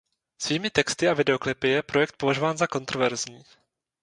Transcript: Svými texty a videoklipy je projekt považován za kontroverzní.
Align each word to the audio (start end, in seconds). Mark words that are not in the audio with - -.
Svými 0.45 0.69
texty 0.77 1.05
a 1.09 1.13
videoklipy 1.13 1.69
je 1.69 1.83
projekt 1.83 2.15
považován 2.17 2.57
za 2.57 2.67
kontroverzní. 2.67 3.43